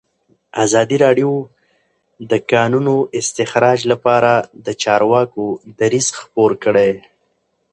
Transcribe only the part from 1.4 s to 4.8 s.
د د کانونو استخراج لپاره د